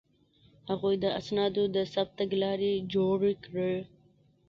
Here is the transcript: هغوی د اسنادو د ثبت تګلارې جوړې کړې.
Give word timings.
هغوی 0.69 0.95
د 1.03 1.05
اسنادو 1.19 1.63
د 1.75 1.77
ثبت 1.93 2.13
تګلارې 2.21 2.73
جوړې 2.93 3.33
کړې. 3.45 3.75